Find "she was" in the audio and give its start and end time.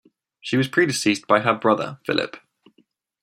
0.39-0.67